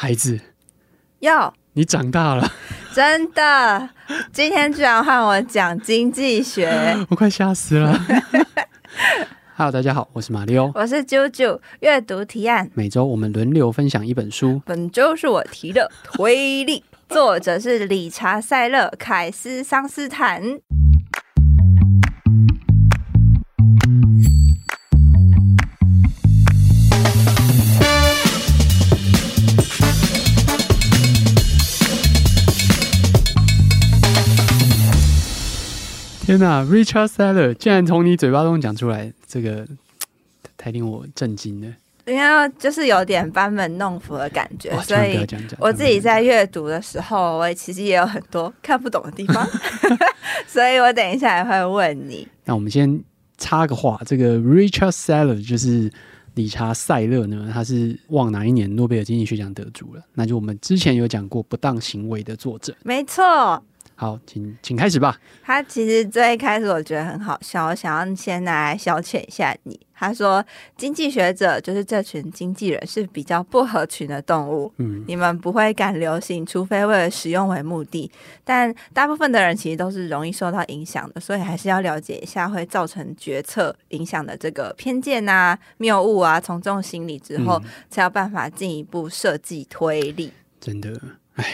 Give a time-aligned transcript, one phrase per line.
[0.00, 0.38] 孩子，
[1.18, 2.52] 要，你长大了，
[2.94, 3.90] 真的，
[4.32, 6.68] 今天居然换我讲经济学，
[7.10, 8.00] 我快吓死了。
[9.58, 20.60] Hello，大家好，我是马里欧，我是啾啾，阅读提案，每周我们轮流分享一本书，本周是我提的推力，作者是理查·塞勒·凯斯·桑斯坦。
[36.28, 39.66] 天哪，Richard Seller 竟然从你嘴巴中讲出来，这个
[40.58, 41.74] 太令我震惊了。
[42.04, 45.26] 因为就是有点班门弄斧的感觉，所以
[45.58, 49.48] 我自己在阅读的时候，我其实也有很多看不懂的地方，
[50.46, 52.28] 所以我等一下也会问你。
[52.44, 53.02] 那我们先
[53.38, 55.90] 插个话，这个 Richard Seller 就是
[56.34, 60.02] 理查·塞勒呢，他是忘哪一年诺贝尔经济学奖得主了？
[60.12, 63.64] 那就我们之前有讲过不当行为的作者，没错。
[64.00, 65.18] 好，请请开始吧。
[65.42, 69.78] 他其实最开始我觉得很好笑，我想要先来消遣一下你。
[69.92, 70.44] 他说，
[70.76, 74.72] 经济学者就是这群经纪人是比较不合群的动物。
[74.76, 78.08] 嗯，你们不会赶流行，除非为了使用为目的。
[78.44, 90.32] 但大部分的人其实都是容易受到影响的，所以还是要了解一下会造成决策影响的这个偏见啊、谬误啊、从众心理之后，嗯、才有办法进一步设计推理。
[90.60, 91.00] 真的，
[91.34, 91.44] 哎。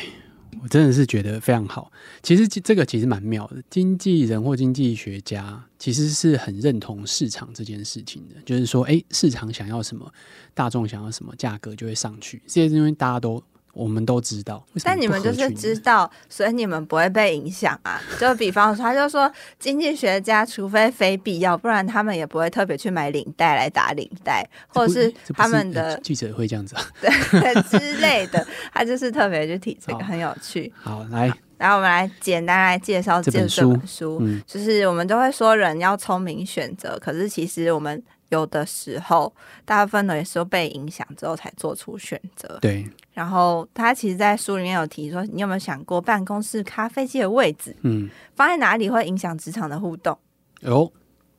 [0.63, 1.91] 我真的是觉得非常好。
[2.23, 10.13] 其实这个其实蛮妙的，经纪人或经济学家其实是很认同市场这件事情的，就是说，诶，市场想要什么，
[10.55, 12.43] 大众想要什么，价格就会上去。
[12.47, 13.43] 这些因为大家都。
[13.75, 18.01] 我们都知道，但你们就是知道，所以你们不会被影响啊。
[18.19, 28.47] 就比方说，他就说，经济学家除非非必要，不然他们也不会特别去买领带来打领带，或者是他们的记者会这样子啊， 对之类的。
[28.73, 30.73] 他就是特别去提这个，很有趣。
[30.81, 33.61] 好，来，然后我们来简单来介绍这本书。
[33.61, 38.03] 这本书，嗯，就是我们都会说人要聪明选择，可是其实我们。
[38.35, 39.33] 有的时候，
[39.65, 42.59] 大部分的也是被影响之后才做出选择。
[42.61, 42.87] 对。
[43.13, 50.19] 然后他其实，在书里面有提说，你有没有想过，办公室咖啡机的位置，嗯，放在哪里会影响职场的互动？
[50.63, 50.91] 哦，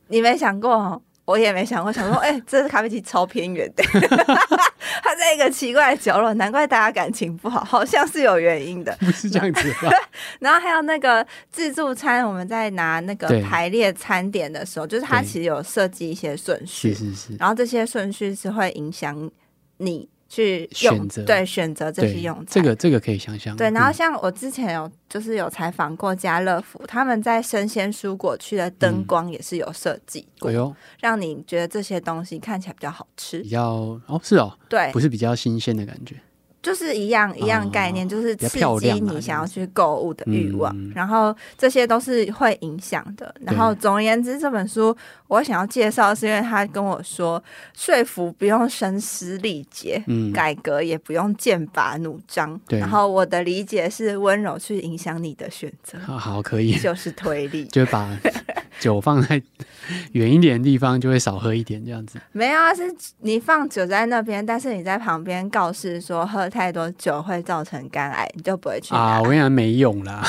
[0.08, 1.00] 你没想过哦。
[1.26, 3.82] 我也没想过，想说，哎、欸，这咖啡机超偏远的，
[5.02, 9.90] 它在一个奇怪的角落，难怪大家感情不好，好像是有原因的，不是这样子吧？
[10.40, 19.30] 然后还有那个自助餐，我们在拿那个排列餐点的时候，就是它其实有设计一些顺序，是是是，然后这些顺序是会影响
[19.78, 20.08] 你。
[20.28, 23.56] 去选择对选择这些用餐，这个这个可以想象。
[23.56, 36.16] 对，然后像我之前有就是有采访过家乐福，嗯、他们在生鲜蔬果区的灯光也是有设计过，嗯、让你觉得这些东西看起来比较好吃，比较哦是哦，对，不是比较新鲜的感觉。
[36.66, 43.32] 就是一样一样概念，就是刺激你想要去购物的欲望，然后这些都是会影响的。
[43.42, 44.96] 然后总而言之，这本书
[45.28, 47.40] 我想要介绍，是因为他跟我说，
[47.72, 52.60] 说服不用声嘶力竭，嗯改革也不用剑拔弩张。
[52.66, 55.96] 对然后我的理解是温柔去影响你的选择。
[56.00, 58.10] 好，好，可以，就是推力， 就把
[58.80, 59.40] 酒放在
[60.12, 62.18] 远一点的地方，就会少喝一点这样子。
[62.32, 62.82] 没有啊，是
[63.20, 66.50] 你放酒在那边，但是你在旁边告示说喝。
[66.56, 69.20] 太多酒会造成肝癌，你就不会去啊！
[69.20, 70.24] 我跟你讲没用啦，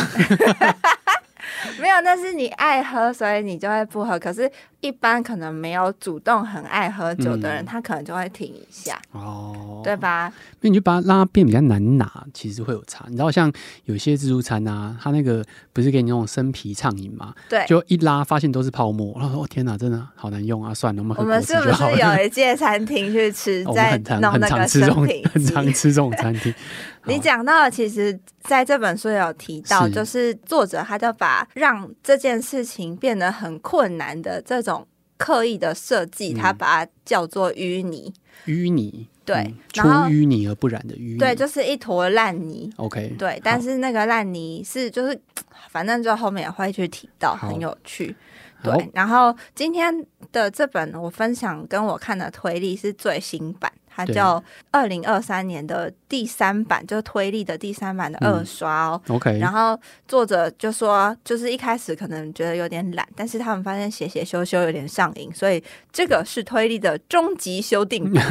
[1.79, 4.17] 没有，那是你爱喝，所以你就会不喝。
[4.19, 4.49] 可是。
[4.79, 10.31] 一般可能没有主动很爱喝酒的人，嗯、他可能就会停一下，哦，对吧？
[10.61, 13.03] 那你就把它让它变比较难拿，其实会有差。
[13.07, 13.51] 你知道，像
[13.85, 17.33] 有些自助餐啊，他那个不是给你那种生啤畅饮嘛？
[17.49, 25.25] 对，就一拉发现都是泡沫，然后说：“哦天哪，真的好难用啊！”算了，我们我们是不是有一届餐厅去吃， 在弄那个生啤？
[25.33, 26.53] 很常吃这种餐厅。
[27.05, 34.87] 你讲到的，其实在这本书有提到，就是作者他就把让这件事情变得很困难的这种。
[35.19, 38.13] 刻意的设计，他把它叫做淤泥。
[38.45, 42.71] 淤泥，对，出淤泥而不染的淤泥，对，就是一坨烂泥。
[42.77, 45.19] OK，对，但是那个烂泥是就是，
[45.71, 48.15] 反正就后面也会去提到，很有趣。
[48.61, 53.73] 对，然后今天的这本我分享跟我看的推理是最新版。
[53.97, 59.01] 它叫二零二三年的第三版，就是推力的第三版的二刷哦。
[59.07, 59.75] 嗯、OK，然后
[60.07, 68.23] 作者就说，就是一开始可能觉得有点懒，但是他们发现写写修修有点上瘾，所以这个是推力的终极修订版。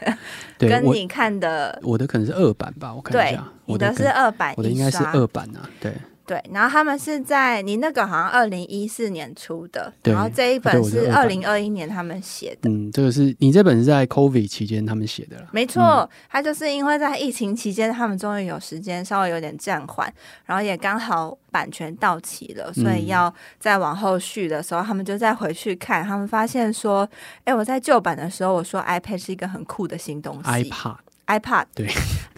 [0.58, 3.40] 对跟你看的我，我的可能是二版吧，我看一下。
[3.40, 5.68] 对，你的是二版，我的应该是二版啊。
[5.80, 5.90] 对
[6.26, 12.70] 对，然后他们是在你那个好像二零一四年出的，然后这一本是二零二一年他们写的。
[12.70, 15.46] 嗯，这个是你这本是在 COVID 期间他们写的啦。
[15.52, 20.10] 没错，他、嗯、就是因为在疫情期间，他们终于有时间稍微有点暂缓，
[20.46, 27.06] 然后也刚好版权到期了，所以要再往后续的时候，嗯、他们就再回去看，他们发现说，
[27.44, 31.86] 哎，我在旧版的时候我说 iPad 是一个很酷的新东西，iPad，iPad，对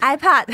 [0.01, 0.53] ，iPad。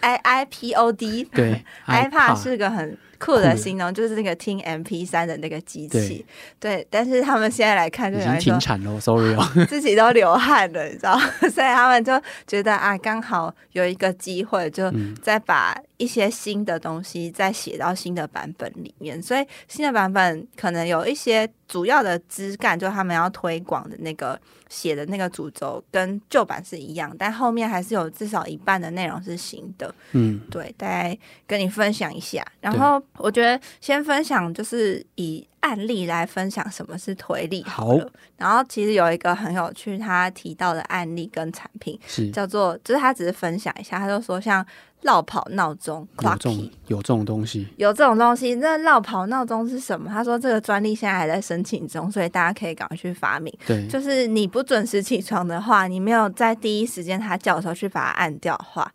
[0.00, 6.24] I i p o d 对，iPad 是个很酷的形容，就是那个听 MP 三的那个机器。
[6.60, 11.18] 对，对，但是他们现在来看就，就已经停产了，sorry 哦， 自己都流汗了，你知道，
[11.50, 14.92] 所以他们就觉得啊，刚好有一个机会，就
[15.22, 19.22] 再把一些新的东西再写到新的版本里面。
[19.22, 24.40] 所以新的版本可能有一些主要的枝干，就他们要推广的那个。
[24.70, 29.94] 写的那个主轴跟旧版是一样，但后面还是有至少一半的内容是新的。
[30.12, 31.16] 嗯，对，大概
[31.46, 32.44] 跟你分享一下。
[32.60, 38.04] 然后我觉得先分享就是以案例来分享什么是推力好了。
[38.04, 44.66] 好，然后其实有一个很有趣，他提到的案例跟产品是叫做，就是他只是分享一下，他就说像。
[45.04, 48.54] 落跑闹钟，有这种有这种东西，有这种东西。
[48.56, 50.10] 那落跑闹钟是什么？
[50.10, 53.52] 他说这个专利现在还在申请中，所以大家可以赶快去发明。
[53.66, 58.90] 对，就是你不准时起床的话，你没有在第一时间他叫的时候去把它按掉的话，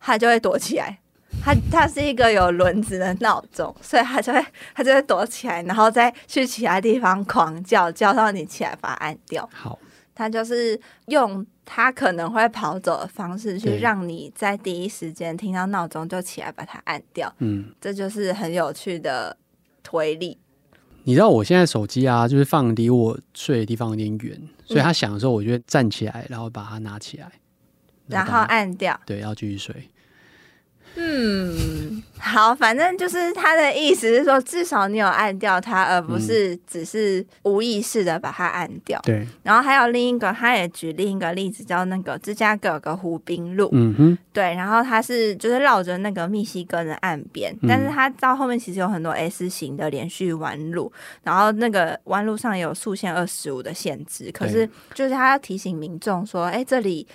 [0.00, 0.98] 它就会躲起来。
[1.42, 9.48] 它它是一个有轮子的闹钟，所以它就会 它就会躲起来，然后再去其他地方狂叫，叫到你起来把它按掉。
[9.52, 9.78] 好。
[10.12, 17.32] 它就是用他可能会跑走的方式去让你在第一时间听到闹钟就起来把它按掉。
[17.38, 19.36] 嗯，这就是很有趣的
[19.80, 20.36] 推理。
[21.04, 27.30] 你知道我现在手机啊，就是放离我睡的地方有点远，所以他响的时候，我就站起来，然后把它拿起来，
[28.08, 29.00] 然后按掉。
[29.06, 29.88] 对，要继续睡。
[30.96, 39.00] 嗯，好，反正就是他的意思是说，至少你有按掉它，而不是只是无意识的把它按掉。
[39.04, 39.26] 对。
[39.42, 43.70] 然后还有另一个，他也举另一个例子，叫那个芝加哥有个湖滨路。
[43.72, 44.18] 嗯哼。
[44.32, 50.92] 对，然后它是就是绕着那个密西根的岸边，但是它到后面其实有很多 S 型的连续弯路，
[51.22, 57.06] 然后那个弯路上有速限二十五的限制，可是就是他要提醒民众说，哎，这里。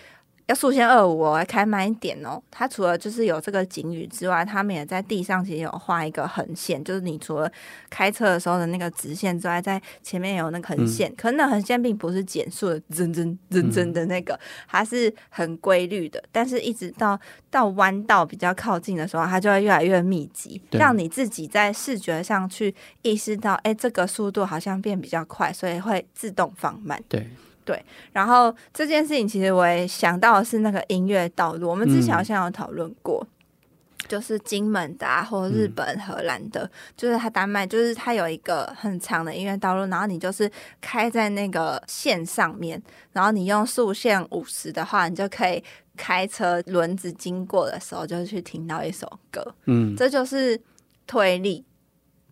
[0.47, 2.41] 要速限二五哦，要开慢一点哦。
[2.51, 7.51] 它除了就是有这个警语之外，他们也在地上其实有画一个横线，就是你除了
[7.89, 11.09] 开车的时候的那个直线之外，在前面有那个横线。
[11.11, 16.23] 嗯、可是那横线并不是减速的，真真真真的那个，它是很规律的。
[16.31, 17.19] 但是一直到
[17.49, 27.01] 到弯道比较靠近的时候，它就会越来越密集，让你自己在视觉上去意识到，哎，这个速度好像变比较快，所以会自动放慢。
[27.09, 27.27] 对。
[27.65, 27.83] 对，
[28.13, 42.79] 然后这件事情其实我也想到的是那个音乐道路，我们之前好像有讨论过，嗯、就是金门的、啊、或日本、荷兰的，嗯、就是它丹麦，就是它有一个很长的音乐道路，然后你就是开在那个线上面，
[43.11, 45.63] 然后你用速限五十的话，你就可以
[45.97, 50.61] 开车轮子经过的时候就去听到一首歌，嗯，这就是
[51.07, 51.65] 推力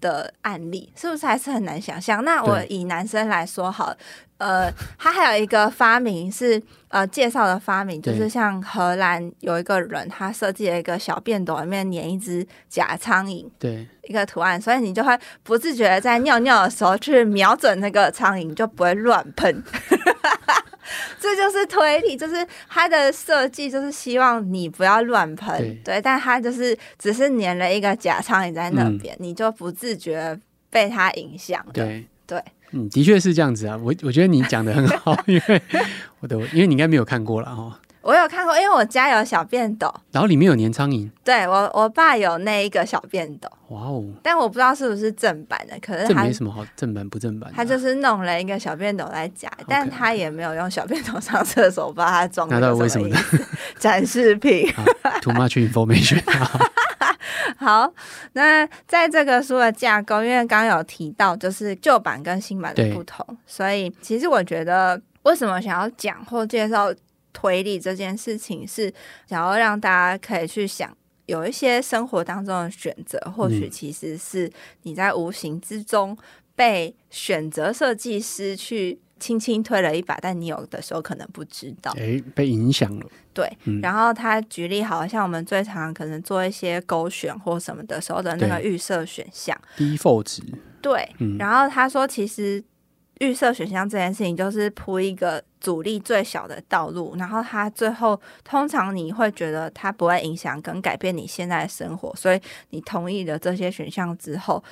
[0.03, 2.21] 的案例，是不是还是很难想象？
[2.25, 3.95] 那我以男生来说好。
[4.39, 4.69] 呃，
[4.99, 19.63] 他还有一个发明是呃介绍的发明，就是像荷兰有一个人，他设计了一个小便斗里面粘一只假苍蝇，对，一个图案，所以你就会不自觉的在尿尿的时候去瞄准那个苍蝇，就不会乱喷。
[21.19, 30.37] 这就是推理，就是它的设计，就是希望你不要乱喷，对，对，但它就是只是粘了一个假苍蝇在那边，嗯、你就不自觉
[30.69, 32.41] 被它影响，对对。
[32.75, 35.61] 嗯，的确是这样子啊，我我觉得你讲的很好， 因为
[36.21, 37.79] 我的，因为你应该没有看过了哈。
[38.03, 41.09] 我有看过，因为我家有小便斗，然后里面有粘苍蝇。
[41.23, 43.49] 对，我我爸有那一个小便斗。
[43.69, 44.03] 哇哦！
[44.21, 47.55] 但我不知道是不是正版的，可是这没什么好正版不正版的。
[47.55, 52.47] 他就是弄了一个小便斗在夹，但他也没有用小便斗上厕所，把它装。
[52.49, 53.17] 那到底为什么呢？
[53.79, 54.69] 展示品。
[55.23, 56.21] Too much information。
[57.57, 57.89] 好，
[58.33, 66.93] 那在这个书的架构，因为刚刚有提到，就是旧版跟新版的不同，所以其实我觉得，为什么想要讲或介绍
[67.33, 68.93] 推理这件事情，是
[69.27, 74.49] 想要让大家可以去想，有一些生活当中的选择，或许其实是
[74.83, 76.17] 你在无形之中
[76.55, 78.99] 被选择设计师去。
[79.19, 83.05] 轻轻推了一把，但你有的时候可能不知道，哎，被影响了。
[83.33, 90.43] 对，嗯、然后他举例，好像我们最常可能做一些勾选或什么的时候的那个预设选项，default 值。
[90.81, 92.61] 对，嗯、然后他说，其实
[93.19, 102.39] 预设选项这件事情，就是铺一个阻力最小的道路，然后它最后通常你会觉得它不会影响跟改变你现在的生活，所以
[102.69, 104.63] 你同意了这些选项之后。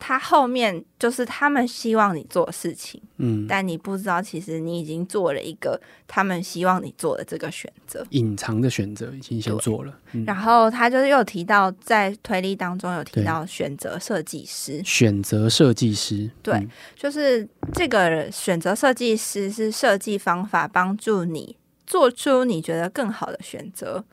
[0.00, 9.98] 他后面就是他们希望你做的事情，嗯，但你不知道，其实你已经做了一个他们希望你做的这个选择，隐藏的选择已经先做了。
[10.12, 24.04] 嗯、然后他就是又提到，在推理当中有提到选择设计师，选择设计师，对，嗯、就是这个选择设计师是设计方法帮助你做出你觉得更好的选择。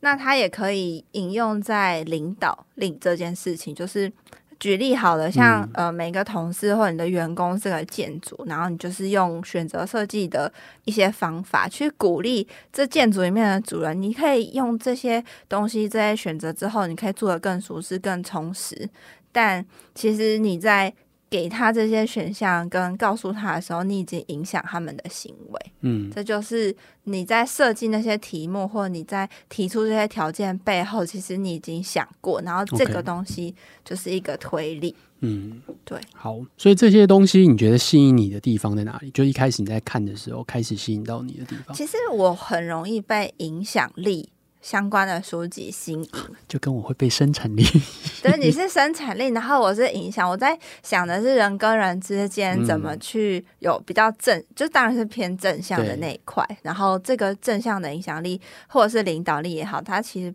[0.00, 4.10] 那他也可以引用在领导领这件事情，就是。
[4.58, 10.52] 举例好了，像、嗯、呃每个同事或你的员工是个建筑，然后你就是用选择设计的
[10.84, 18.88] 一些方法去鼓励这建筑里面的主人，你可以用这些东西，这些选择之后，你可以做的更舒适、更充实。
[19.30, 20.92] 但其实你在
[21.36, 25.72] 给他这些选项跟告诉他的时候，你已经影响他们的行为。
[25.82, 26.74] 嗯，这就是
[27.04, 32.40] 你在设计那些题目，或你在提出这些条件背后，其实你已经想过。
[32.40, 34.96] 然后这个东西就是一个推力。
[35.20, 36.00] 嗯，对。
[36.14, 39.10] 好，所以这些东西你觉得吸引你的地方在哪里？
[39.10, 41.76] 就一开始你在看的时候，开始吸引到你的地方。
[41.76, 44.30] 其实我很容易被影响力。
[44.66, 46.08] 相关的书籍吸引，
[46.48, 47.64] 就跟我会被生产力。
[48.20, 50.28] 对，你是生产力，然后我是影响。
[50.28, 56.44] 我在想的是人跟人之间怎么去有比较正，嗯、就当然是偏正向的那一块。
[56.62, 60.34] 然后这个正向的影响力或者是领导力也好，它其实。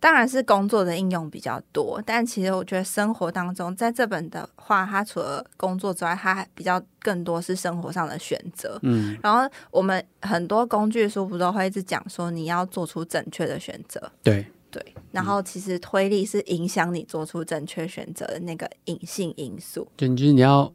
[0.00, 8.78] 当然是工作的应用比较多，但其实我觉得生活当中，在这本的话，它除了工作之外，它还比较更多是生活上的选择。
[8.82, 14.10] 嗯，然后我们很多工具书不都会一直讲说，你要做出正确的选择。
[14.22, 19.88] 对对，然后其实推力是影响你做出正确选择的那个隐性因素。
[19.96, 20.72] 就就是你要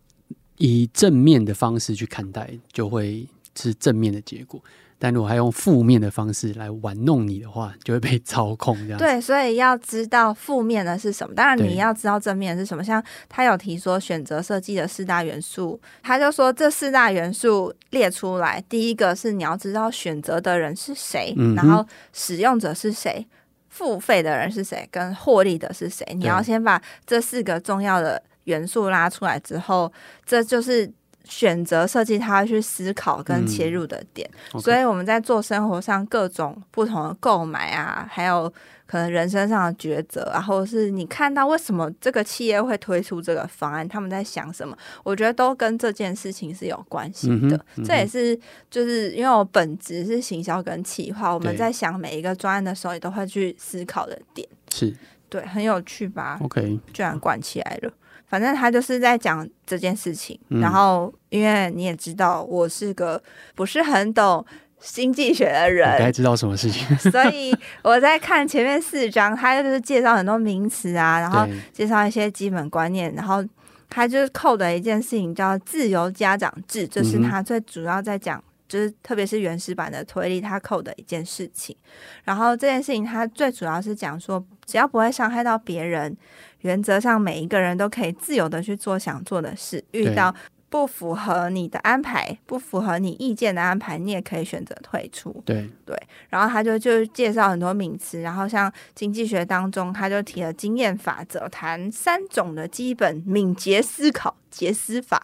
[0.58, 3.26] 以正面的方式去看待，就会
[3.56, 4.62] 是正面的结果。
[5.04, 8.98] 但如果还用负面的方式来玩弄你的话，就会被操控这样。
[8.98, 11.36] 对，所以要知道负面的是什么。
[11.36, 12.82] 当然你要知道正面的是什么。
[12.82, 23.28] 像他有提说选择设计的四大元素，他就说这四大元素列出来，第一个是你要知道选择的人是谁，嗯、然后使用者是谁，
[23.68, 26.08] 付费的人是谁，跟获利的是谁。
[26.16, 29.92] 你要先把这四个重要的元素拉出来之后，
[30.26, 30.90] 这就是。
[31.24, 38.52] 选择设计，他去思考跟切入的点，嗯 okay、所以我们在做生活上各种不同的购买啊，还有
[38.86, 47.56] 可能人生上的抉择啊，或者是你看到为什么这个企业会推出这个方案，他们在想什么，我觉得都跟这件事情是有关系的。
[47.56, 48.38] 嗯嗯、这也是
[48.70, 54.48] 就是因为我本职是行销跟企划，我们在想每一个专案的时候，也都会去思考的点。
[54.70, 54.94] 是，
[55.30, 57.92] 对，很有趣吧？OK，居然管起来了。
[58.28, 63.22] 反正他就是在讲这件事情，嗯、然后因为你也知道，我是个
[63.56, 64.46] 不是很懂
[64.80, 73.44] 经济学的人，该知道什么事情， 所以我在看前面四章，他就是介绍很多名词啊，然后介绍一些基本观念，然后
[73.90, 81.76] 他就是扣的一件事情叫自由家长制，这、就是他最主要在讲，就是特别是原始版的推理，他扣的一件事情。
[82.24, 86.18] 然后这件事情他最主要是讲说，只要不会伤害到别人。
[86.62, 89.84] 原则上，每一个人都可以自由的去做想做的事。
[89.92, 90.34] 遇到
[90.70, 95.44] 不符合你的安排、不符合你意见的安排，你也可以选择退出。
[95.46, 95.96] 对对。
[96.30, 105.22] 然后他就就介绍很多名词，然后像经济学当中，他就提了经验法则，谈三种的基本敏捷思考、捷思法、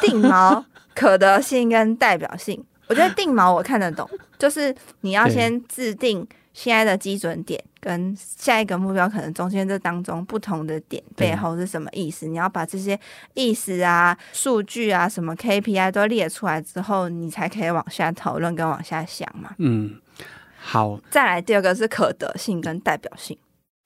[0.00, 2.64] 定锚、 可得性跟代表性。
[2.90, 4.06] 我觉得定锚我看得懂，
[4.38, 6.28] 就是你要先制定。
[6.52, 12.26] 现在的基准点跟下一个目标可能中间这当中不同的点背后是什么意思？
[12.26, 12.98] 你要把这些
[13.34, 19.54] 意思啊、数据啊、什么 KPI 都列出来之后，你才可以往下讨论跟往下想嘛。
[19.58, 19.94] 嗯，
[20.58, 21.00] 好。
[21.08, 23.38] 再来第二个是可得性跟代表性。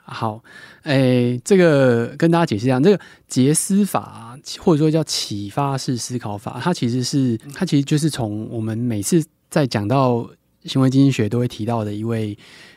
[0.05, 0.43] 好，
[0.85, 10.29] 诶、欸，这个跟大家解释一下，这个捷思法或者说叫启发式思考法，它其实是它其实就是从我们每次在讲到。
[10.67, 12.35] 行为经济学都会提到的一位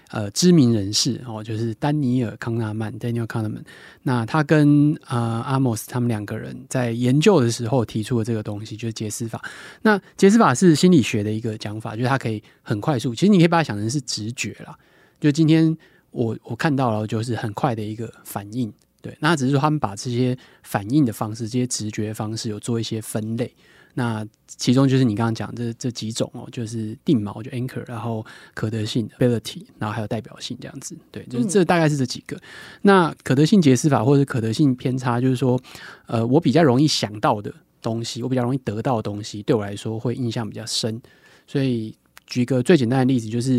[0.10, 3.62] 呃知名人士哦，就是丹尼尔康纳曼 （Daniel Kahneman）。
[4.03, 5.17] 那他跟呃
[5.48, 9.41] 阿莫斯他们两个人在研究的时候提出的这个东西，就是捷思法。
[9.84, 13.15] 那捷思法是心理学的一个讲法，就是它可以很快速。
[13.15, 14.77] 其实你可以把它想成是直觉啦。
[15.22, 15.74] 就今天
[16.17, 18.74] 我我看到了，就是很快的一个反应。
[19.03, 23.53] 对，那只是说他们把这些反应的方式、这些直觉方式有做一些分类。
[23.93, 32.36] 那其中就是你刚刚讲这这几种哦，就是定锚就 anchor，然后可得性 ability，然后还有代表性这样子，对，就是这大概是这几个。
[32.38, 32.41] 嗯、
[32.81, 35.59] 那可得性解释法或者可得性偏差，就是说，
[36.07, 41.00] 呃，我比较容易想到的东西，我比较容易得到的东西，对我来说会印象比较深。
[41.45, 41.95] 所以
[42.25, 43.53] 举个最简单的例子，就是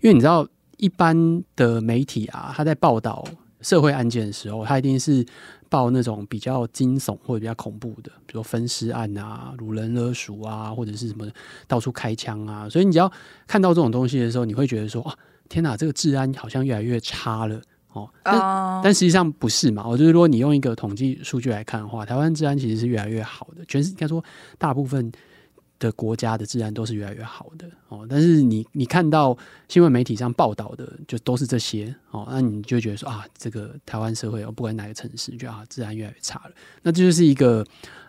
[0.00, 0.46] 因为你知道，
[0.78, 3.24] 一般的媒体啊，他在报道
[3.60, 5.24] 社会案件的时候，他一定是
[5.68, 11.26] 报那种比较惊悚或者比较恐怖的，比如分尸案啊、掳人勒赎啊，或者是什么
[11.66, 12.68] 到处开枪啊。
[12.68, 13.10] 所以你只要
[13.46, 15.14] 看到这种东西的时候，你会觉得说：啊，
[15.48, 17.60] 天哪，这个治安好像越来越差了。
[17.94, 19.82] 哦，但、uh、但实际上不是嘛？
[19.88, 23.64] 我就是说，你用一个统计数据来看的话，台湾治安其实是越来越好的。
[23.66, 24.22] 全是应该说，
[24.58, 25.10] 大部分
[25.78, 28.06] 的国家的治安都是越来越好的哦。
[28.08, 29.36] 但是你你看到
[29.68, 36.52] 新闻媒体上报道的，就都是这些哦，那你就觉得说啊，这个台湾社会哦，不管哪个城市，就啊，治安越来越差了。
[36.82, 37.64] 那这就是一个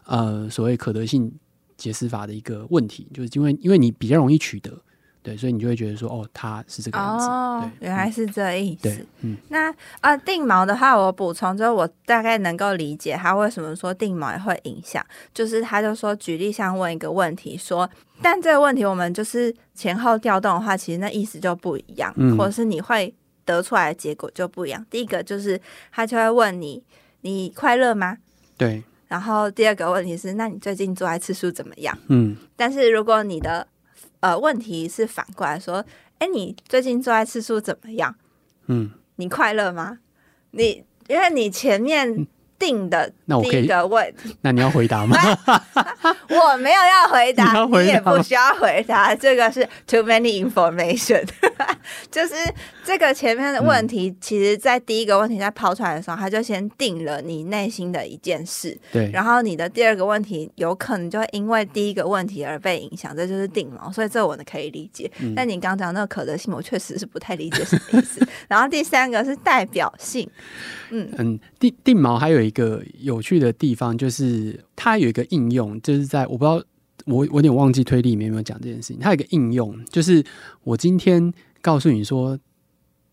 [0.05, 1.31] 呃所谓可得性
[1.77, 4.81] 解释法的一个问题，就是因为因为你比较容易取得。
[5.29, 7.27] 对，所以你就会觉得说，哦，他是这个样子。
[7.27, 8.81] 哦，对，原来是这意思。
[8.81, 9.37] 对，嗯。
[9.49, 9.71] 那
[10.01, 15.05] 啊，定锚的话，我补充就是，我大概能够理解他为什么说定锚也会影响。
[15.31, 17.87] 就是他就说，举例像问一个问题，说，
[18.23, 23.13] 但这个问题我们就是前后调动的话，其实那意思就不一样，嗯，或者是你会
[23.45, 24.83] 得出来的结果就不一样。
[24.89, 26.81] 第一个就是他就会问你，
[27.21, 28.17] 你快乐吗？
[28.57, 28.81] 对。
[29.07, 31.95] 然后第二个问题是，那你最近做爱次数怎么样？
[32.07, 32.35] 嗯。
[32.55, 33.67] 但是如果你的
[34.21, 35.85] 呃，问题是反过来说，
[36.17, 38.15] 哎，你最近做爱次数怎么样？
[38.67, 39.99] 嗯，你快乐吗？
[40.51, 42.27] 你因为你前面
[42.59, 43.09] 定的
[43.41, 45.17] 第一个问题，那你要回答吗？
[46.29, 49.15] 我没有要回答，你，回答你也不需要回答。
[49.15, 51.25] 这个是 too many information，
[52.11, 52.35] 就是
[52.83, 58.77] 这个前面的问题，其实，在第一个问题在抛出来的时候，他就先定了你内心的一件事。
[58.91, 63.91] 对，然后你的第二个问题有可能就会因为第一个问题而被影响，这就是定锚。
[63.91, 65.09] 所以这我呢可以理解。
[65.19, 68.27] 嗯、但你刚讲那个可得性，我确实是不太理解什么意思。
[68.49, 70.29] 然后第三个是代表性。
[70.91, 76.61] 嗯嗯，定定锚还有一一个有趣的地方，就是它有一个应用，就是在我不知道
[77.05, 78.99] 我我有点忘记推理里面有没有讲这件事情。
[78.99, 80.21] 它有一个应用，就是
[80.63, 82.37] 我今天告诉你说，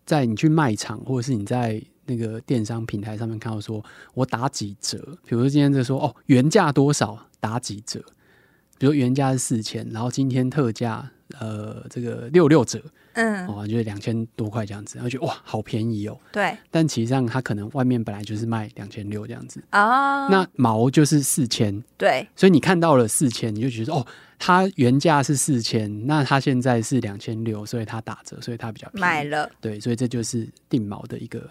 [0.04, 8.02] 在你去卖场或者是你在那个电商平台上面看到说我打几折，比如说今天就说哦原价多少打几折，
[8.78, 12.80] 比如原价是四千，然后今天特价呃这个六六折。
[13.18, 16.20] 嗯，哦，就是两千多块这样子，然后觉得哇，好便宜哦。
[16.30, 20.28] 对，但其实上它可能外面本来就是卖两千六这样子哦。
[20.30, 24.06] 那毛就是四千，对，所以你看到了四千，你就觉得哦，
[24.38, 29.00] 它原价是四千，那它现在是两千六，所以它打折，所以它比较便宜。
[29.00, 31.48] 买了，对，所以这就是定毛的一个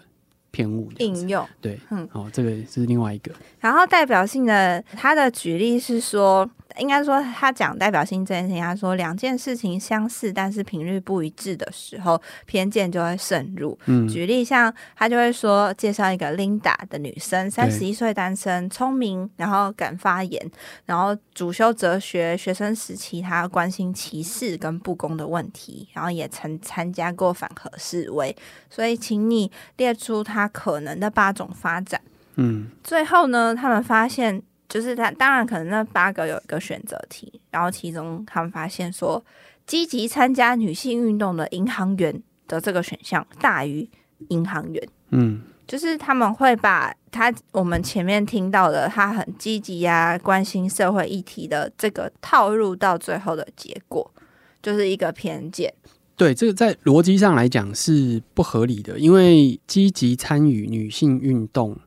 [0.56, 1.46] 偏误应用。
[1.60, 3.30] 对，嗯，哦，这个是另外一个。
[3.60, 6.48] 然后代表性的，他的举例是说。
[6.78, 13.78] 应该说，他讲代表性这件事情，他说两件事情相似，但是频率不一致的时候，偏见就会渗入。
[13.86, 20.50] 嗯，举例像他就会说，介绍一个 Linda 的女生，三十一岁单身，聪明，然后敢发言，
[20.84, 28.36] 然后主修哲学，学生时期他关心歧视跟不公的问题，然后也曾参加过反核示威。
[28.68, 32.00] 所以，请你列出他可能的八种发展。
[32.36, 34.42] 嗯，最后呢，他们发现。
[34.68, 39.24] 就是他，当然可能那八个有一个选择题，然后其中他们发现说，
[39.64, 43.88] 积极参加女性运动的银行员的这个选项大于
[44.30, 44.88] 银行员。
[45.10, 54.12] 嗯，就是他们会把他我们前面听到的他很积极呀、关心社会议题的这个套入到最后的结果，
[54.60, 55.72] 就是一个偏见。
[56.16, 61.78] 对，这个在逻辑上来讲是不合理的，因为积极参与女性运动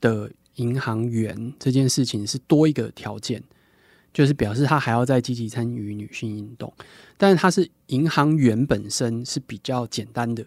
[0.00, 0.30] 的。
[0.58, 3.42] 银行员这件事情是多一个条件，
[4.12, 6.72] 就是表示他还要再积极参与女性运动，
[7.16, 10.46] 但是他是银行员本身是比较简单的，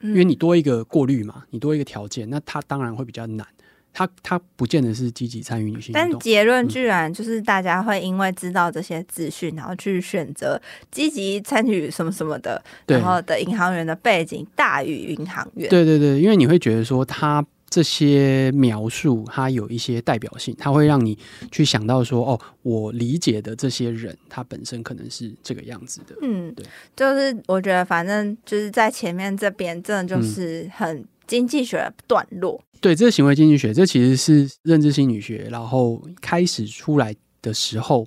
[0.00, 3.44] 因为你多一个过滤嘛，你多一个条件，那他当然会比较难。
[3.92, 15.68] 他他不见得是积极参与女性，但结论居然就是大家会因为知道这些资讯，然后去选择积极参与什么什么的，然后的银行员的背景大于银行员。
[15.68, 17.44] 对对对，因为你会觉得说他。
[17.70, 21.18] 这些描述他有一些代表性，他会让你
[21.52, 26.16] 去想到说，哦，我理解的这些人，他本身可能是这个样子的。
[26.22, 26.64] 嗯，对，
[26.96, 32.60] 就是我觉得反正就是在前面这边，真的就是很经济学的段落。
[32.72, 38.04] 嗯、对，这个行为经济学，这其实是认知心理学，然后开始出来的时候。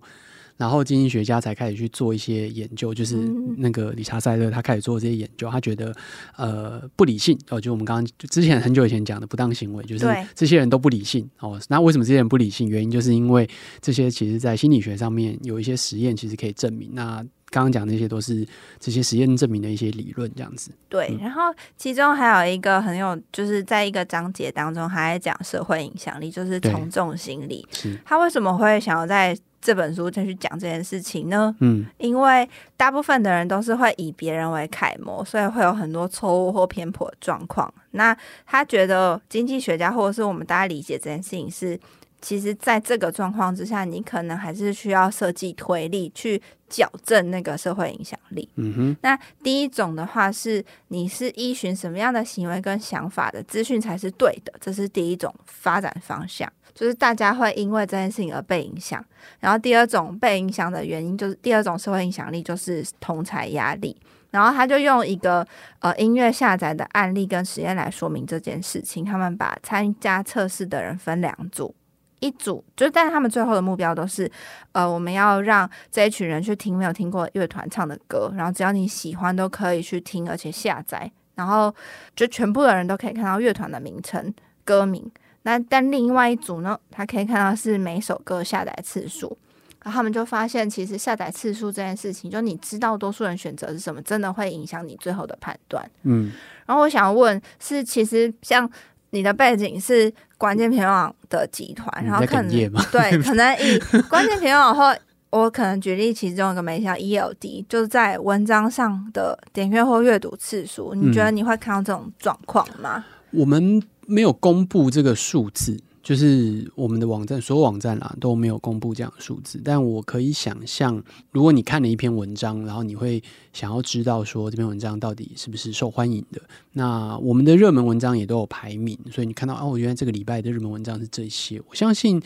[0.58, 3.16] 然后经济学家才开始去做一些研究，就是
[3.58, 5.92] 那个理查塞勒他开始做这些研究，他觉得
[6.38, 10.06] 呃不理性哦，就我们刚刚之前很久以前讲的不当行为，就是
[10.36, 11.60] 这些人都不理性哦。
[11.68, 12.70] 那为什么这些人不理性？
[12.70, 13.50] 原因就是因为
[13.82, 18.48] 这些其实在心理学上面有一些实验，其实可以证明，那刚刚讲那些都是
[18.80, 20.72] 这些实验证明的一些理论，这样子。
[20.88, 27.68] 对，嗯、然后其中还有一个很有，就是在一个章节当中，还在讲社会影响力，就是从众心理。
[27.74, 31.54] 是，他为什么会想要在这本书再去讲这件事情呢？
[31.60, 37.72] 嗯，因为大部分的人都是会以别人为楷模，所以会有很多错误或偏颇的状况。
[37.92, 41.78] 那他觉得经济学家或者是我们大家理解这件事情是。
[42.22, 48.48] 其实，在这个状况之下，你可能还是需要设计推力去矫正那个社会影响力。
[48.58, 48.98] 嗯哼。
[49.02, 59.04] 那第一种的话是，你是依循什么样的行为跟想法的资讯才是对的，这是第一种发展方向，就是大家会因为这件事情而被影响。
[59.40, 63.98] 然后第二种被影响的原因，就是第二种社会影响力就是同侪压力。
[64.30, 65.46] 然后他就用一个
[65.80, 69.04] 呃音乐下载的案例跟实验来说明这件事情。
[69.04, 71.76] 他们把参加测试的人分两组。
[72.22, 74.32] 一组就是，但是他们最后的目标都是，
[74.74, 81.74] 呃，我们要让这一群人去听没有听过乐团唱的歌，然后只要你喜欢都可以去听，而且下载，然后
[82.16, 84.32] 就全部的人都可以看到乐团的名称、
[84.64, 85.12] 歌名。
[85.42, 89.36] 那但另外一组呢，他可以看到是每首歌下载次数，
[89.84, 95.90] 然后他们就发现，其实下载次数这件事情，就你知道多数人选择是什么，真的会影响你最后的判断。
[96.04, 96.32] 嗯，
[96.68, 98.70] 然后我想问，是其实像。
[99.12, 102.50] 你的背景是关键评论网的集团，然后可能
[102.92, 104.98] 对， 可能以关键评论网或
[105.30, 113.06] 我可能举例其中一个媒体叫 ELD，就是在文章上的点阅或阅读次数，你觉得你会看到这种状况吗？
[113.32, 115.80] 我们没有公布这个数字。
[116.12, 126.42] 就是我们的网站，所有网站啦都没有公布这样的数字，但我可以想象，如果你看了一篇文章，然后你会想要知道说这篇文章到底是不是受欢迎的。
[126.74, 131.62] 那我们的热门文章也都有排名，所以你看到哦，原来这个礼拜的热门文章是这些。
[131.70, 132.22] 我相信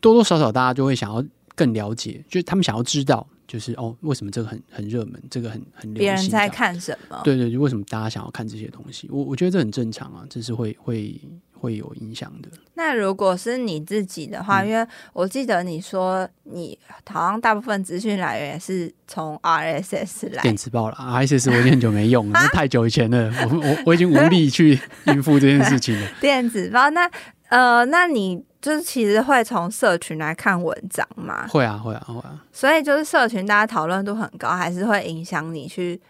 [0.00, 1.22] 多多少少大家就会想要
[1.54, 7.20] 更了解，就是他们想要知道，就是哦，为什么这个很很热门，这个很很流行，别人在看什么？
[7.24, 9.06] 对对，就为什么大家想要看这些东西？
[9.12, 11.20] 我我觉得这很正常啊，这是会会。
[11.60, 12.48] 会有影响的。
[12.74, 16.78] 那如果是你自己的话，嗯、因为我记得你说你
[17.10, 20.96] 好像大部分资讯来源也是从 RSS 来，电子报了。
[20.96, 26.08] RSS 我已经很久没用了， 太久以前了，我我我已经无力去应付这件事情了。
[26.20, 27.10] 电子报，那
[27.48, 31.46] 呃，那你就是其实会从社群来看文章吗？
[31.48, 32.44] 会啊，会啊，会啊。
[32.52, 36.00] 所以就是社群大家讨论度很高，还是会影响你去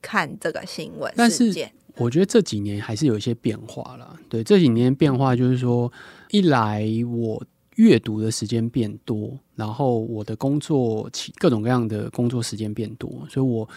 [0.00, 1.70] 看这个新闻事件？
[1.96, 4.16] 我觉得这几年还是有一些变化了。
[4.28, 5.90] 对，这几年变化就是说，
[6.30, 7.42] 一来我
[7.76, 13.68] 阅读的时间变多，然后我的工作各种各样的工作时间变多，所以我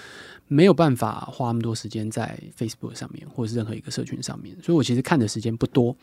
[0.48, 5.96] 没有办法花那么多时间在 Facebook 上面或者是任何一个社群上面，所以我其实看的时间不多。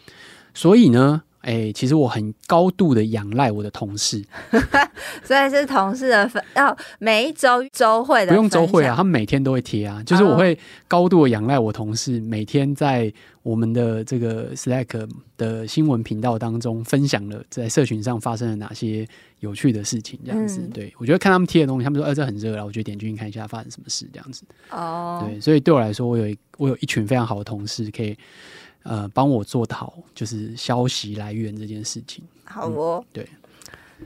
[0.52, 4.24] 所以呢，哎、欸，其实我很高度的仰赖我的同事，
[5.22, 10.02] 所以是同事的分，要每一周周会的，不用周会啊，他们每天都会贴啊。
[10.04, 19.06] 就是我会高度的仰赖我同事，每天在我们的这个 Slack 的新闻频道当中分享了在社群上发生了哪些
[19.38, 20.60] 有趣的事情，这样子。
[20.62, 24.42] 嗯、对，我觉得看他们贴的东西，他们说，哎、呃，这很热了，我觉得点进去看一下发生什么事，这样子。
[24.70, 28.16] 哦，对，所以对我来说，我有一我有一群非常好的同事可以。
[28.88, 32.22] 呃，帮我做好就是消息来源这件事情。
[32.44, 33.28] 好哦，嗯、对，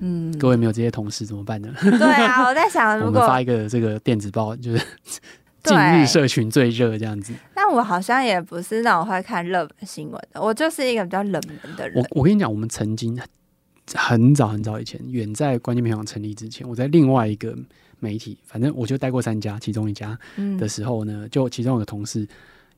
[0.01, 1.71] 嗯，各位没有这些同事怎么办呢？
[1.81, 4.83] 对啊，我在想， 如果发一个这个电子报，就是
[5.65, 7.35] 近日社群最热这样子。
[7.55, 12.03] 但我好像也不是那种会看热门新闻的，我就是一个比较冷门的人。
[12.03, 13.21] 我我跟你讲，我们曾经
[13.95, 17.55] 很早很早以前，远在关键评论网成立之前，我在另外一个
[17.99, 20.19] 媒体，反正我就待过三家，其中一家
[20.59, 22.27] 的时候呢，嗯、就其中有个同事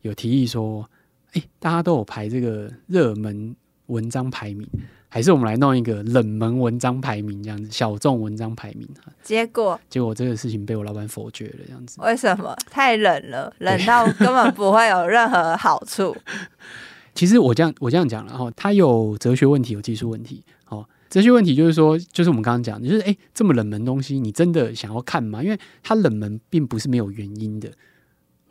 [0.01, 0.85] 有提议说。
[1.33, 4.69] 哎、欸，大家都有排这个热门文章排名，
[5.09, 8.87] 还是我们来弄一个冷门文章排名这样子，小众文章排名。
[9.23, 12.01] 结果，结果这个事情被我老板否决了，这样子。
[12.03, 12.55] 为什么？
[12.71, 16.15] 太冷了，冷到根本不会有任何好处。
[17.15, 20.43] 其实我这样我这样讲了哈，它有哲学问题，有技术问题。
[20.69, 25.43] 哦，哲学问题就是说，就是我们刚刚讲的，就是哎、欸，这么冷门东西，你真的想要看吗？
[25.43, 27.71] 因为它冷门并不是没有原因的。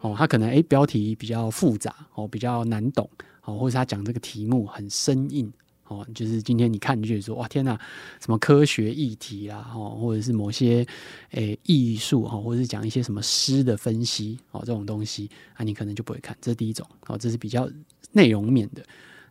[0.01, 3.09] 哦，他可能诶标题比较复杂哦，比较难懂
[3.45, 5.51] 哦，或者他讲这个题目很生硬
[5.87, 7.79] 哦，就是今天你看你就觉得说哇天哪，
[8.19, 10.85] 什么科学议题啦哦，或者是某些
[11.31, 16.35] 诶艺术哈，或者是讲一些什么诗的分析哦，这种东西啊，你可能就不会看。
[16.41, 17.69] 这是第一种哦，这是比较
[18.11, 18.83] 内容面的。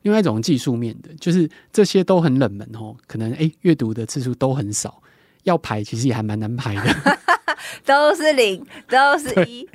[0.02, 5.02] 另外一种技术面的，就是这些都很冷门哦，可能诶阅读的次数都很少，
[5.42, 7.18] 要排其实也还蛮难排的。
[7.84, 9.68] 都是零，都是一，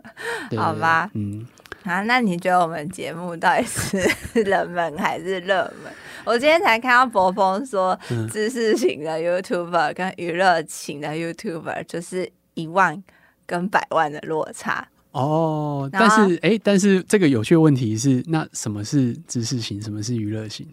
[0.56, 1.10] 好吧？
[1.14, 1.46] 嗯，
[1.84, 3.98] 啊，那你觉得我们节目到底是
[4.44, 5.92] 冷门还是热门？
[6.24, 7.98] 我今天才看到博峰说，
[8.30, 13.02] 知识型的 YouTuber 跟娱乐型的 YouTuber 就是一万
[13.44, 14.86] 跟百万的落差。
[15.10, 20.66] 哦，但是哎，但是这个有趣的问题是，那什么是知识型，什么是娱乐型？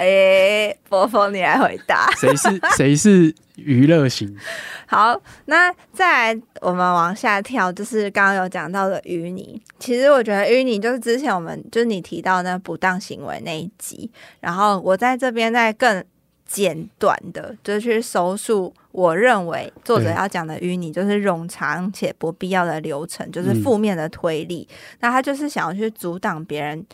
[0.00, 4.34] 哎，波峰，你来回答，谁是谁是娱乐型？
[4.86, 9.60] 好，那再来，我们往下跳，就是刚刚有讲到的淤泥。
[9.78, 14.10] 其实我觉得淤泥就是之前我们就是你提到那不当行为那一集，
[14.40, 16.02] 然后我在这边再更
[16.46, 18.72] 简短的，就是去收束。
[18.92, 24.66] 我认为作者要讲的淤泥就是冗长且不必要的流程，就是负面的推理。
[24.70, 26.86] 嗯、那他就是想要去阻挡别人。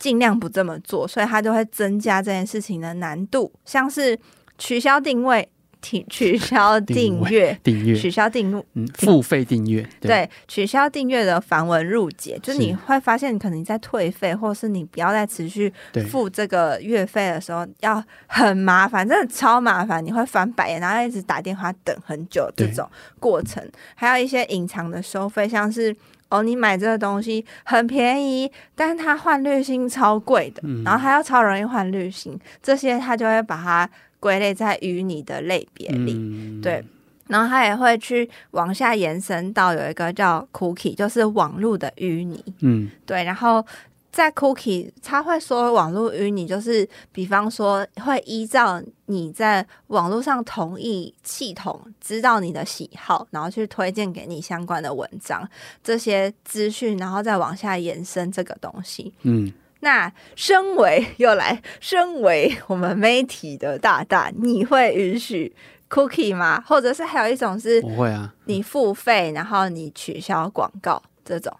[0.00, 4.18] 尽量不这么做，所以他就会增加这件事情的难度，像是
[4.56, 5.46] 取消定位、
[5.82, 15.70] 停 取消订阅、订阅、取消订阅、嗯， 付费订阅，对，取消订阅的繁文缛节，就是你会发现，可能你在退费，或是你不要再持续
[16.08, 23.62] 付这个月费的时候，要很麻烦，真的超麻烦，你会翻白眼，然后一直打电话等很久这种过程，
[23.94, 25.94] 还有一些隐藏的收费，像是。
[26.30, 36.82] 哦，你买这个东西很便宜，但是它换滤芯超贵的，嗯、然后还要超容易换滤芯，这些它就会把它归类在淤泥的类别里，嗯、对。
[37.28, 43.64] 然后它也会去往下延伸到有一个叫 cookie，就是网络的淤泥，嗯，对，然后。
[44.12, 55.48] 在 cookie，他会说网络淤泥，就是比方说会依照你在网络上同意系统知道你的喜好，然后去推荐给你相关的文章
[55.82, 59.14] 这些资讯，然后再往下延伸这个东西。
[59.22, 65.54] 嗯，那身为又来，身为我们媒体的大大，你会允许
[65.88, 66.60] cookie 吗？
[66.66, 71.56] 或者是还有一种是，不会啊，你付费然后你取消广告这种，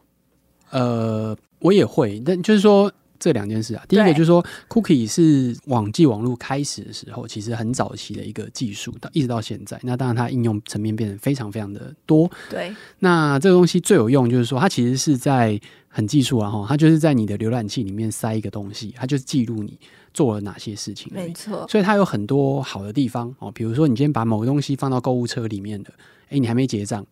[0.70, 1.36] 呃。
[1.61, 3.85] 我也会，但就是说这两件事啊。
[3.88, 9.79] 第一个就是说，Cookie 是网际网络开始的时候，其实很早期的一个技术，到一直到现在。
[9.83, 12.31] 那当然，它应用层面变得非常非常的多。
[12.49, 12.75] 对。
[12.99, 19.79] 那这个东西最有用，就是说它其实是在很技术啊，哈，它就是在你的浏览器里面塞一个东西，它就是记录你
[20.14, 21.12] 做了哪些事情。
[21.12, 21.66] 没错。
[21.68, 25.92] 所以它有很多好的地方哦，比如说你今天把某个东西放到购物车里面的，
[26.31, 27.07] 哎，你还没结账，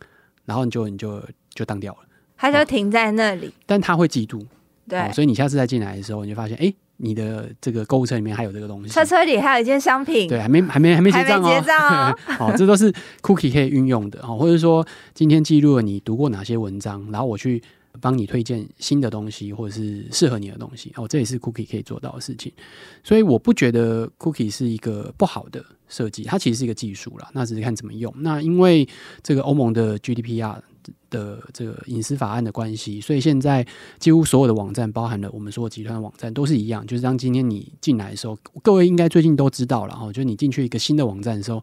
[0.47, 1.99] 然后你就你就就当掉了。
[2.38, 4.40] 它就停在那里，但他会嫉妒，
[4.88, 11.77] 对、哦，所以你下次再进来的时候，你就发现，哎，你的这个购物车里面还有这个东西，车车里还有一件商品，对，还没还没还没结账哦，结账
[12.12, 17.61] 哦，好、 哦，这都是 cookie 可以运用的，哦，或者说今天记录了你读过哪些文章，然后我去
[18.01, 22.53] 帮你推荐新的东西，或者是适合你的东西，哦，这也是 cookie 可以做到的事情，
[23.03, 28.14] 所以我不觉得 cookie 是一个不好的设计，它其实是一个技术啦，那只是看怎么用。
[28.18, 28.88] 那因为
[29.24, 30.59] 这个欧盟的 GDPR。
[31.11, 33.66] 的这个隐私法案的关系，所以现在
[33.98, 36.87] 几乎所有的网站，包含了我们所有集团的网站，都是一样。
[36.87, 41.62] 就是当今天你进来的时候，各位应该最近都知道了哈，就是你进去一个新的网站的时候。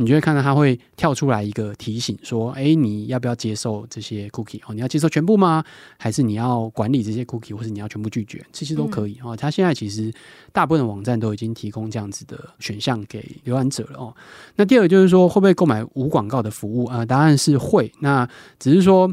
[0.00, 4.60] 你就会看到它会跳出来一个提醒，说：“哎，你要不要接受这些 cookie？
[4.66, 5.64] 哦，你要接受全部吗？
[5.98, 8.46] 还是你要管理这些 cookie，或是你要全部拒绝？
[8.52, 9.36] 这些都可以哦。
[9.36, 10.12] 它现在其实
[10.52, 14.14] 大部分的网站都已经提供这样子的选项给浏览者了哦。
[14.54, 16.98] 那第二个就是说，会不会购买无广告的服务啊？
[16.98, 17.92] 呃，答案是会。
[17.98, 18.28] 那
[18.60, 19.12] 只是说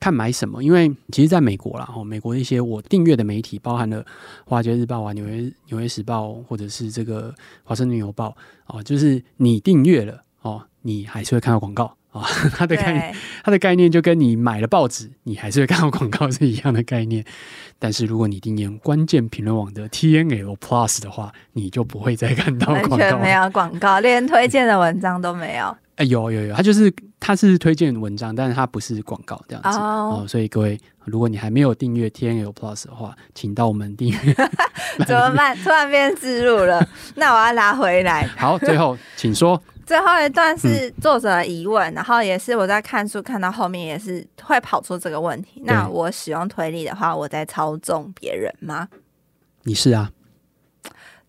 [0.00, 4.02] 看买什么，因为其实在美国啦，哦，美国一些我订阅的媒体，包含了
[4.44, 7.30] 《华尔街日报》啊、《纽约纽约时报》或者是这个
[7.62, 8.30] 《华盛顿邮报》
[8.66, 10.22] 哦，就是你订阅了。”
[10.84, 12.22] 哦，你还是会看到广告啊？
[12.54, 17.24] 它的概念，它的概念就跟你买了报纸，你还是会看到广告是一样的概念。
[17.78, 25.76] 但是如果你订阅关键评论网的 TNL Plus 的话，你就不会再看到广告，完全没有广告，连推荐的文章都没有。
[25.96, 30.26] 哎，有有有，它就是它是推荐文章，但是它不是广告这样子哦，哦。
[30.26, 34.34] 所以各位，如果你还没有订阅 TNL Plus 的话，请到我们订阅。
[35.06, 35.56] 怎么办？
[35.58, 38.26] 突然变自入了，那我要拿回来。
[38.36, 39.60] 好，最后请说。
[39.86, 45.62] 最后一段是作者的疑问，嗯、然后也是我在看书看到后面也是会跑出这个问题。
[45.64, 48.88] 那我使用推理的话，我在操纵别人吗？
[49.62, 50.10] 你是啊。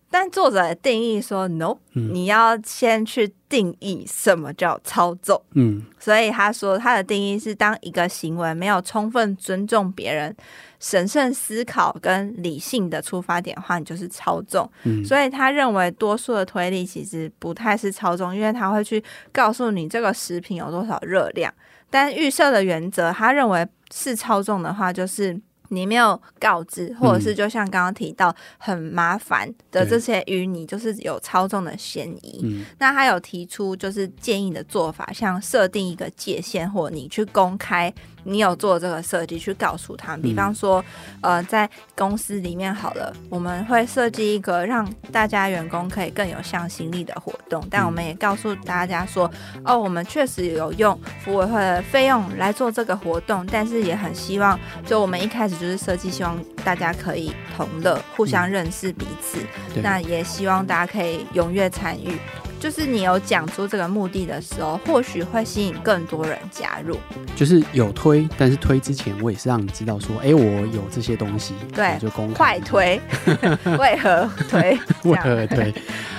[0.08, 5.42] 但作者的定义说，no，、嗯、你要先去定义什么叫操纵。
[5.52, 10.34] 嗯，所以他说他的定义是，当一个行为没有充分尊重别人、
[10.80, 14.70] 审慎思考跟理性的出发点的话，你就是操纵。
[14.84, 21.52] 嗯，所以他认为多数的推理其实不太是操纵，因为他会去告诉你这个食品有多少热量。
[21.90, 25.40] 但预设的原则，他认为是操纵的话，就是。
[25.70, 32.40] 你没有告知，或者是就像刚刚提到很麻烦的这些淤泥，就是有操纵的嫌疑。
[32.44, 37.92] 嗯、那他有提出就是建议的做法，像设定一个界限，或你去公开
[38.26, 40.22] 你有做这个设计去告诉他们。
[40.22, 40.84] 比方说，
[41.20, 49.30] 呃，在公司里面好了，我们会设计一个让大家员工可以更有向心力的活动，但我们也告诉大家说，
[49.64, 59.38] 哦，我们确实有用福委会的费用来做这个活动，但是也很希望，就我们一开始就是设计，希望大家可以同乐，互相认识彼此。
[59.74, 62.18] 嗯、那也希望大家可以踊跃参与。
[62.66, 66.96] 就是你有讲出这个目的的时候，或许会吸引更多人加入。
[67.36, 73.00] 就是有推，但是推之前我也是让你知道说，哎、欸，我有这些东西，对，就公开快推，
[73.78, 74.76] 为何推？
[75.08, 75.72] 为何推？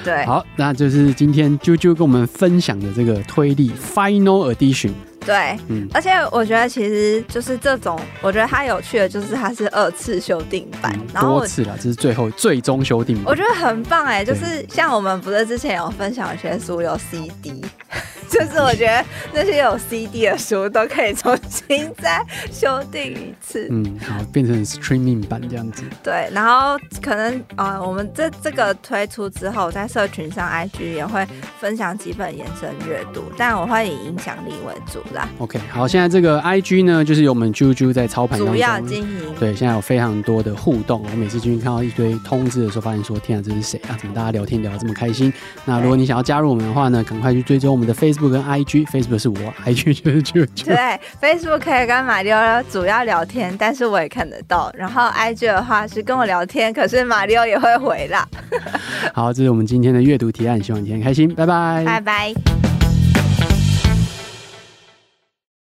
[0.06, 4.94] 对，好，那就是今天啾啾跟我们分享的这个推力 Final Edition。
[5.28, 17.62] 对，嗯，而且我觉得其实就是这种，我觉得它有趣的就是它是二次修订版，嗯、然后多次了，这是最后最终修订版，我觉得很棒哎，就是像我们不是之前有分享一些书有 CD。
[18.30, 25.84] 就是我觉得那些有 CD 的书都可以重新再修订一次，嗯，好，变成 streaming 版这样子。
[26.04, 31.26] 对，然后可能呃，我们这这个推出之后，在社群上 IG 也会
[31.60, 35.28] 分享几本延伸阅读，但我会以影响力为主啦。
[35.38, 39.36] OK，好，现在这个 IG 呢，就是由我们啾啾在操盘当中，主要经营。
[39.40, 43.96] 对，现在有非常多的互动，我每次进去看到一堆通知的时候，发现说天啊，这是谁啊？
[43.98, 45.32] 怎么大家聊天聊得这么开心？
[45.64, 48.17] 那如果你想要加入我们的话呢，赶快去追踪我们的 Facebook。
[48.18, 50.66] Facebook 跟 IG，Facebook 是我，IG 就是啾啾。
[50.66, 54.72] 对，Facebook 可以跟马里奥主要聊天，但是我也看得到。
[54.76, 58.28] 然后 IG 的话是跟我聊天，可是马里奥也会回啦。
[59.14, 62.67] 好，这是我们今天的阅读提案，希望你今天开心，拜拜，拜拜。